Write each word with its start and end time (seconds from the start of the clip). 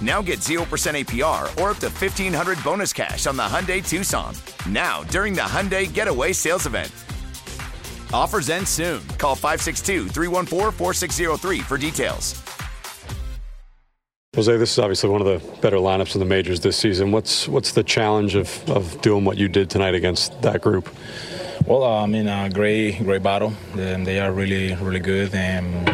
Now 0.00 0.22
get 0.22 0.38
0% 0.38 0.64
APR 0.64 1.42
or 1.60 1.70
up 1.70 1.78
to 1.78 1.88
1500 1.88 2.64
bonus 2.64 2.92
cash 2.92 3.26
on 3.26 3.36
the 3.36 3.42
Hyundai 3.42 3.86
Tucson. 3.86 4.34
Now, 4.68 5.02
during 5.04 5.34
the 5.34 5.42
Hyundai 5.42 5.92
Getaway 5.92 6.32
Sales 6.32 6.66
Event. 6.66 6.90
Offers 8.12 8.48
end 8.48 8.66
soon. 8.66 9.06
Call 9.18 9.34
562 9.34 10.08
314 10.08 10.72
4603 10.72 11.60
for 11.60 11.76
details. 11.76 12.42
Jose, 14.36 14.56
this 14.58 14.72
is 14.72 14.78
obviously 14.78 15.10
one 15.10 15.20
of 15.20 15.26
the 15.26 15.60
better 15.60 15.78
lineups 15.78 16.14
in 16.14 16.20
the 16.20 16.24
majors 16.24 16.60
this 16.60 16.76
season. 16.76 17.10
What's 17.10 17.48
what's 17.48 17.72
the 17.72 17.82
challenge 17.82 18.36
of, 18.36 18.70
of 18.70 19.00
doing 19.02 19.24
what 19.24 19.36
you 19.36 19.48
did 19.48 19.68
tonight 19.68 19.94
against 19.94 20.40
that 20.42 20.62
group? 20.62 20.88
Well, 21.66 21.82
uh, 21.82 22.04
I 22.04 22.06
mean, 22.06 22.26
a 22.26 22.48
great, 22.48 22.98
great 23.04 23.22
battle. 23.22 23.52
Um, 23.74 24.04
they 24.04 24.18
are 24.18 24.32
really, 24.32 24.74
really 24.76 25.00
good, 25.00 25.34
and, 25.34 25.88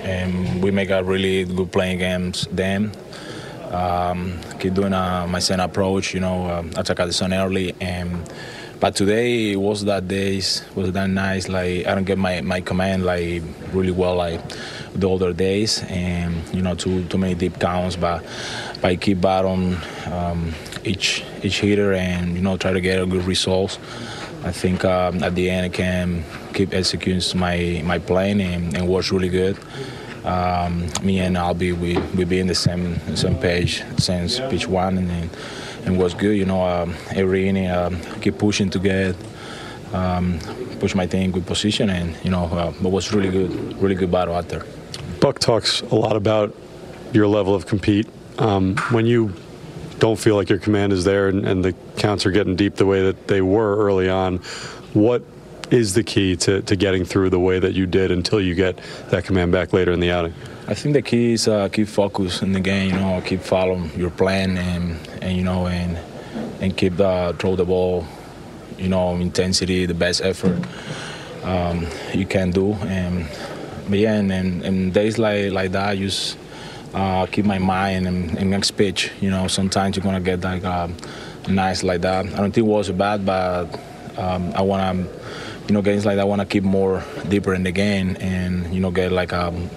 and 0.00 0.62
we 0.62 0.70
make 0.70 0.90
a 0.90 1.04
really 1.04 1.44
good 1.44 1.70
playing 1.72 1.96
against 1.96 2.54
them. 2.56 2.92
Um, 3.70 4.38
keep 4.58 4.74
doing 4.74 4.92
uh, 4.92 5.26
my 5.28 5.38
same 5.38 5.60
approach, 5.60 6.14
you 6.14 6.20
know, 6.20 6.46
uh, 6.46 6.64
attack 6.76 7.00
at 7.00 7.06
the 7.06 7.12
sun 7.12 7.32
early. 7.32 7.74
And 7.80 8.28
but 8.80 8.96
today 8.96 9.56
was 9.56 9.84
that 9.84 10.08
days 10.08 10.64
was 10.74 10.92
that 10.92 11.08
nice. 11.08 11.48
Like 11.48 11.86
I 11.86 11.94
don't 11.94 12.04
get 12.04 12.18
my, 12.18 12.40
my 12.40 12.60
command 12.60 13.04
like 13.04 13.42
really 13.72 13.92
well 13.92 14.16
like 14.16 14.40
the 14.94 15.08
other 15.08 15.32
days, 15.32 15.84
and 15.88 16.42
you 16.54 16.62
know, 16.62 16.74
too 16.74 17.04
too 17.04 17.18
many 17.18 17.34
deep 17.34 17.58
counts. 17.60 17.96
But, 17.96 18.24
I 18.82 18.96
keep 18.96 19.20
battling 19.20 19.76
um, 20.10 20.54
each 20.84 21.22
each 21.42 21.60
hitter, 21.60 21.92
and 21.92 22.34
you 22.34 22.40
know, 22.40 22.56
try 22.56 22.72
to 22.72 22.80
get 22.80 23.00
a 23.00 23.06
good 23.06 23.24
results. 23.24 23.78
I 24.42 24.52
think 24.52 24.86
um, 24.86 25.22
at 25.22 25.34
the 25.34 25.50
end 25.50 25.66
I 25.66 25.68
can 25.68 26.24
keep 26.54 26.72
executing 26.72 27.38
my 27.38 27.82
my 27.84 27.98
plan 27.98 28.40
and, 28.40 28.74
and 28.74 28.88
works 28.88 29.12
really 29.12 29.28
good. 29.28 29.58
Um, 30.24 30.88
me 31.02 31.20
and 31.20 31.36
Albie, 31.36 31.76
we 31.76 31.98
we 32.16 32.24
be 32.24 32.40
in 32.40 32.46
the 32.46 32.54
same 32.54 32.98
same 33.16 33.36
page 33.36 33.82
since 33.98 34.38
pitch 34.38 34.66
one, 34.66 34.98
and 34.98 35.30
and, 35.86 35.98
was 35.98 36.14
good. 36.14 36.36
You 36.36 36.44
know, 36.44 36.62
um, 36.62 36.94
every 37.14 37.48
inning 37.48 37.70
um, 37.70 38.00
keep 38.20 38.38
pushing 38.38 38.70
to 38.70 38.78
get 38.78 39.16
um, 39.92 40.38
push 40.78 40.94
my 40.94 41.06
team 41.06 41.22
in 41.22 41.30
good 41.30 41.46
position, 41.46 41.90
and 41.90 42.16
you 42.22 42.30
know, 42.30 42.44
uh, 42.44 42.72
it 42.76 42.90
was 42.90 43.12
really 43.12 43.30
good, 43.30 43.80
really 43.80 43.94
good 43.94 44.10
battle 44.10 44.34
out 44.34 44.48
there. 44.48 44.64
Buck 45.20 45.38
talks 45.38 45.80
a 45.82 45.94
lot 45.94 46.16
about 46.16 46.54
your 47.12 47.26
level 47.26 47.54
of 47.54 47.66
compete. 47.66 48.06
Um, 48.38 48.76
when 48.90 49.06
you 49.06 49.34
don't 49.98 50.18
feel 50.18 50.34
like 50.34 50.48
your 50.48 50.58
command 50.58 50.92
is 50.92 51.04
there 51.04 51.28
and, 51.28 51.46
and 51.46 51.64
the 51.64 51.74
counts 51.96 52.24
are 52.24 52.30
getting 52.30 52.56
deep 52.56 52.76
the 52.76 52.86
way 52.86 53.02
that 53.02 53.28
they 53.28 53.42
were 53.42 53.76
early 53.76 54.08
on, 54.08 54.38
what 54.94 55.22
is 55.70 55.94
the 55.94 56.02
key 56.02 56.36
to, 56.36 56.62
to 56.62 56.76
getting 56.76 57.04
through 57.04 57.30
the 57.30 57.40
way 57.40 57.58
that 57.58 57.74
you 57.74 57.86
did 57.86 58.10
until 58.10 58.40
you 58.40 58.54
get 58.54 58.78
that 59.10 59.24
command 59.24 59.52
back 59.52 59.72
later 59.72 59.92
in 59.92 60.00
the 60.00 60.10
outing? 60.10 60.34
I 60.68 60.74
think 60.74 60.94
the 60.94 61.02
key 61.02 61.32
is 61.32 61.48
uh, 61.48 61.68
keep 61.68 61.88
focus 61.88 62.42
in 62.42 62.52
the 62.52 62.60
game. 62.60 62.94
You 62.94 63.00
know, 63.00 63.20
keep 63.24 63.40
following 63.40 63.90
your 63.98 64.10
plan 64.10 64.56
and 64.56 64.96
and 65.20 65.36
you 65.36 65.42
know 65.42 65.66
and 65.66 65.98
and 66.60 66.76
keep 66.76 67.00
uh, 67.00 67.32
throw 67.32 67.56
the 67.56 67.64
ball. 67.64 68.06
You 68.78 68.88
know, 68.88 69.14
intensity, 69.16 69.84
the 69.86 69.94
best 69.94 70.22
effort 70.22 70.64
um, 71.42 71.86
you 72.14 72.24
can 72.24 72.50
do. 72.50 72.74
And 72.74 73.28
but 73.88 73.98
yeah, 73.98 74.14
and, 74.14 74.30
and, 74.30 74.62
and 74.62 74.94
days 74.94 75.18
like 75.18 75.52
like 75.52 75.72
that, 75.72 75.98
just 75.98 76.38
uh, 76.94 77.26
keep 77.26 77.44
my 77.44 77.58
mind 77.58 78.06
and, 78.06 78.38
and 78.38 78.50
next 78.50 78.72
pitch. 78.72 79.10
You 79.20 79.30
know, 79.30 79.48
sometimes 79.48 79.96
you're 79.96 80.04
gonna 80.04 80.20
get 80.20 80.40
like 80.42 80.64
um, 80.64 80.96
nice 81.48 81.82
like 81.82 82.02
that. 82.02 82.26
I 82.26 82.36
don't 82.36 82.52
think 82.52 82.58
it 82.58 82.70
was 82.70 82.90
bad, 82.90 83.26
but 83.26 83.66
um, 84.16 84.52
I 84.54 84.62
wanna 84.62 85.06
you 85.70 85.74
know, 85.74 85.82
games 85.82 86.04
like 86.04 86.16
that, 86.16 86.22
I 86.22 86.24
want 86.24 86.40
to 86.40 86.46
keep 86.46 86.64
more 86.64 87.04
deeper 87.28 87.54
in 87.54 87.62
the 87.62 87.70
game 87.70 88.16
and, 88.18 88.74
you 88.74 88.80
know, 88.80 88.90
get 88.90 89.12
like 89.12 89.32
um, 89.32 89.68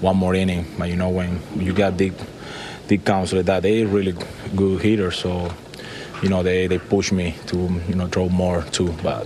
one 0.00 0.16
more 0.16 0.34
inning. 0.34 0.66
But, 0.76 0.88
you 0.88 0.96
know, 0.96 1.08
when 1.08 1.40
you 1.54 1.72
got 1.72 1.96
deep, 1.96 2.14
deep 2.88 3.04
counts 3.04 3.32
like 3.32 3.46
that, 3.46 3.62
they 3.62 3.84
really 3.84 4.12
good 4.56 4.82
hitters. 4.82 5.16
So, 5.16 5.52
you 6.20 6.30
know, 6.30 6.42
they, 6.42 6.66
they 6.66 6.80
push 6.80 7.12
me 7.12 7.36
to, 7.46 7.58
you 7.58 7.94
know, 7.94 8.08
throw 8.08 8.28
more 8.28 8.62
too. 8.72 8.92
But 9.04 9.24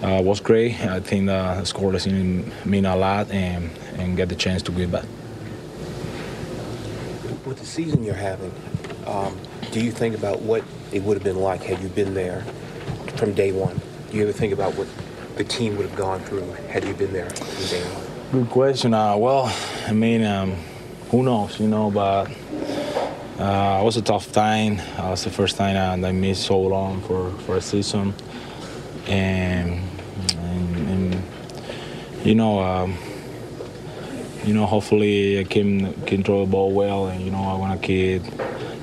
uh, 0.00 0.22
was 0.22 0.38
great. 0.38 0.80
I 0.80 1.00
think 1.00 1.26
the 1.26 1.62
scoreless 1.64 2.06
inning 2.06 2.52
mean 2.64 2.86
a 2.86 2.94
lot 2.94 3.28
and, 3.32 3.68
and 3.96 4.16
get 4.16 4.28
the 4.28 4.36
chance 4.36 4.62
to 4.62 4.70
give 4.70 4.92
back. 4.92 5.06
With 7.44 7.58
the 7.58 7.66
season 7.66 8.04
you're 8.04 8.14
having, 8.14 8.54
um, 9.08 9.36
do 9.72 9.84
you 9.84 9.90
think 9.90 10.14
about 10.14 10.40
what 10.42 10.62
it 10.92 11.02
would 11.02 11.16
have 11.16 11.24
been 11.24 11.40
like 11.40 11.64
had 11.64 11.82
you 11.82 11.88
been 11.88 12.14
there 12.14 12.42
from 13.16 13.34
day 13.34 13.50
one? 13.50 13.80
Do 14.12 14.18
you 14.18 14.22
ever 14.22 14.32
think 14.32 14.52
about 14.52 14.76
what 14.76 14.86
the 15.42 15.48
team 15.48 15.76
would 15.76 15.86
have 15.88 15.96
gone 15.96 16.20
through 16.20 16.48
had 16.70 16.84
you 16.84 16.94
been 16.94 17.12
there 17.12 17.28
day 17.28 17.82
one? 17.82 18.42
Good 18.44 18.50
question. 18.50 18.94
Uh, 18.94 19.16
well, 19.16 19.52
I 19.88 19.92
mean, 19.92 20.24
um, 20.24 20.52
who 21.10 21.24
knows, 21.24 21.58
you 21.58 21.66
know, 21.66 21.90
but 21.90 22.30
uh, 23.40 23.80
it 23.80 23.84
was 23.84 23.96
a 23.96 24.02
tough 24.02 24.30
time. 24.30 24.78
Uh, 24.78 25.08
it 25.08 25.10
was 25.10 25.24
the 25.24 25.30
first 25.30 25.56
time 25.56 25.76
uh, 25.76 26.06
I 26.06 26.12
missed 26.12 26.44
so 26.44 26.60
long 26.60 27.00
for, 27.02 27.32
for 27.40 27.56
a 27.56 27.60
season. 27.60 28.14
And, 29.08 29.82
and, 30.38 30.76
and 30.88 31.22
you 32.22 32.36
know, 32.36 32.60
um, 32.60 32.96
you 34.44 34.54
know, 34.54 34.66
hopefully 34.66 35.40
I 35.40 35.44
can, 35.44 35.92
throw 36.22 36.44
the 36.44 36.50
ball 36.50 36.72
well 36.72 37.08
and, 37.08 37.20
you 37.20 37.32
know, 37.32 37.42
I 37.42 37.54
want 37.56 37.80
to 37.80 37.84
keep 37.84 38.22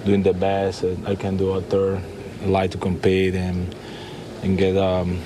doing 0.04 0.24
the 0.24 0.34
best 0.34 0.84
I 1.06 1.16
can 1.16 1.38
do 1.38 1.56
out 1.56 1.70
there. 1.70 2.02
I 2.42 2.46
like 2.46 2.72
to 2.72 2.78
compete 2.78 3.36
and, 3.36 3.74
and 4.44 4.58
get, 4.58 4.76
um, 4.76 5.22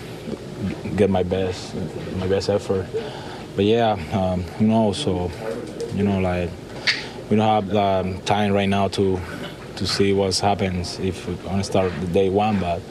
get 0.96 1.10
my 1.10 1.24
best, 1.24 1.76
my 2.18 2.28
best 2.28 2.50
effort. 2.50 2.88
But 3.56 3.66
yeah, 3.66 3.92
um, 4.14 4.44
you 4.60 4.68
know, 4.68 4.94
so 4.94 5.32
you 5.94 6.04
know, 6.04 6.20
like 6.20 6.50
we 7.30 7.36
don't 7.36 7.66
have 7.66 7.76
um, 7.76 8.22
time 8.22 8.54
right 8.54 8.70
now 8.70 8.88
to 8.90 9.20
to 9.76 9.88
see 9.88 10.14
what 10.14 10.38
happens 10.38 11.00
if 11.00 11.28
we're 11.28 11.36
gonna 11.36 11.64
start 11.64 11.92
the 12.02 12.08
day 12.08 12.30
one. 12.30 12.60
But 12.60 12.82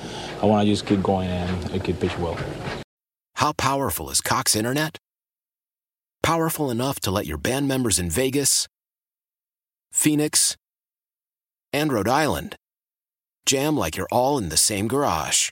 I 0.43 0.47
want 0.47 0.67
to 0.67 0.73
just 0.73 0.87
keep 0.87 1.03
going 1.03 1.29
and 1.31 1.73
I 1.73 1.79
keep 1.79 2.01
pitch 2.01 2.17
well. 2.19 2.39
How 3.37 3.53
powerful 3.53 4.11
is 4.11 4.21
Cox 4.21 4.55
Internet? 4.55 4.99
Powerful 6.23 6.71
enough 6.71 7.01
to 7.01 7.11
let 7.11 7.27
your 7.27 7.39
band 7.39 7.67
members 7.67 7.99
in 7.99 8.09
Vegas, 8.09 8.69
Phoenix, 9.91 10.57
and 11.73 11.93
Rhode 11.93 12.09
Island 12.09 12.57
jam 13.47 13.77
like 13.77 13.97
you're 13.97 14.09
all 14.13 14.39
in 14.39 14.49
the 14.49 14.57
same 14.57 14.89
garage. 14.89 15.51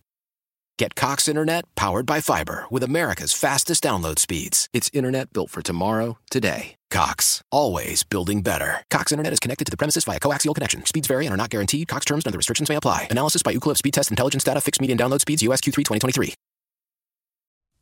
Get 0.80 0.94
Cox 0.94 1.28
Internet 1.28 1.66
powered 1.74 2.06
by 2.06 2.22
fiber 2.22 2.64
with 2.70 2.82
America's 2.82 3.34
fastest 3.34 3.84
download 3.84 4.18
speeds. 4.18 4.66
It's 4.72 4.90
internet 4.94 5.30
built 5.30 5.50
for 5.50 5.60
tomorrow, 5.60 6.16
today. 6.30 6.74
Cox, 6.90 7.42
always 7.52 8.02
building 8.02 8.40
better. 8.40 8.82
Cox 8.88 9.12
Internet 9.12 9.34
is 9.34 9.40
connected 9.40 9.66
to 9.66 9.70
the 9.70 9.76
premises 9.76 10.04
via 10.04 10.18
coaxial 10.18 10.54
connection. 10.54 10.86
Speeds 10.86 11.06
vary 11.06 11.26
and 11.26 11.34
are 11.34 11.36
not 11.36 11.50
guaranteed. 11.50 11.86
Cox 11.86 12.06
terms 12.06 12.24
and 12.24 12.30
other 12.30 12.38
restrictions 12.38 12.70
may 12.70 12.76
apply. 12.76 13.08
Analysis 13.10 13.42
by 13.42 13.52
Ookla 13.52 13.76
Speed 13.76 13.92
Test 13.92 14.08
Intelligence 14.08 14.42
Data. 14.42 14.58
Fixed 14.62 14.80
median 14.80 14.96
download 14.96 15.20
speeds. 15.20 15.42
US 15.42 15.60
Q3 15.60 15.84
2023. 15.84 16.32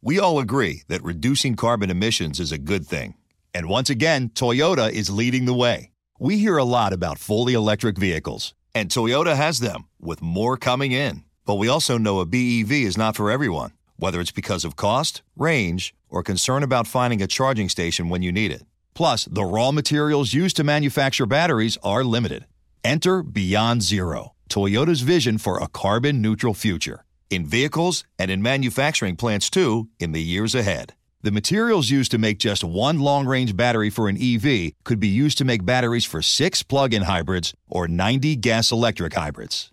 We 0.02 0.18
all 0.18 0.40
agree 0.40 0.82
that 0.88 1.04
reducing 1.04 1.54
carbon 1.54 1.90
emissions 1.90 2.40
is 2.40 2.50
a 2.50 2.58
good 2.58 2.84
thing. 2.84 3.14
And 3.54 3.68
once 3.68 3.90
again, 3.90 4.30
Toyota 4.30 4.90
is 4.90 5.08
leading 5.08 5.44
the 5.44 5.54
way. 5.54 5.92
We 6.18 6.38
hear 6.38 6.56
a 6.56 6.64
lot 6.64 6.92
about 6.92 7.20
fully 7.20 7.54
electric 7.54 7.96
vehicles, 7.96 8.54
and 8.74 8.90
Toyota 8.90 9.36
has 9.36 9.60
them, 9.60 9.86
with 10.00 10.20
more 10.20 10.56
coming 10.56 10.90
in. 10.90 11.22
But 11.48 11.54
we 11.54 11.68
also 11.68 11.96
know 11.96 12.20
a 12.20 12.26
BEV 12.26 12.70
is 12.72 12.98
not 12.98 13.16
for 13.16 13.30
everyone, 13.30 13.72
whether 13.96 14.20
it's 14.20 14.30
because 14.30 14.66
of 14.66 14.76
cost, 14.76 15.22
range, 15.34 15.94
or 16.10 16.22
concern 16.22 16.62
about 16.62 16.86
finding 16.86 17.22
a 17.22 17.26
charging 17.26 17.70
station 17.70 18.10
when 18.10 18.20
you 18.20 18.30
need 18.30 18.52
it. 18.52 18.64
Plus, 18.92 19.24
the 19.24 19.46
raw 19.46 19.72
materials 19.72 20.34
used 20.34 20.56
to 20.56 20.62
manufacture 20.62 21.24
batteries 21.24 21.78
are 21.82 22.04
limited. 22.04 22.44
Enter 22.84 23.22
Beyond 23.22 23.82
Zero, 23.82 24.34
Toyota's 24.50 25.00
vision 25.00 25.38
for 25.38 25.56
a 25.56 25.68
carbon 25.68 26.20
neutral 26.20 26.52
future. 26.52 27.06
In 27.30 27.46
vehicles 27.46 28.04
and 28.18 28.30
in 28.30 28.42
manufacturing 28.42 29.16
plants 29.16 29.48
too, 29.48 29.88
in 29.98 30.12
the 30.12 30.22
years 30.22 30.54
ahead. 30.54 30.92
The 31.22 31.32
materials 31.32 31.88
used 31.88 32.10
to 32.10 32.18
make 32.18 32.38
just 32.38 32.62
one 32.62 33.00
long 33.00 33.24
range 33.24 33.56
battery 33.56 33.88
for 33.88 34.10
an 34.10 34.18
EV 34.20 34.72
could 34.84 35.00
be 35.00 35.08
used 35.08 35.38
to 35.38 35.46
make 35.46 35.64
batteries 35.64 36.04
for 36.04 36.20
six 36.20 36.62
plug 36.62 36.92
in 36.92 37.04
hybrids 37.04 37.54
or 37.70 37.88
90 37.88 38.36
gas 38.36 38.70
electric 38.70 39.14
hybrids. 39.14 39.72